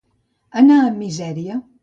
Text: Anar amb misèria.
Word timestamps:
Anar 0.61 0.79
amb 0.87 0.99
misèria. 1.03 1.61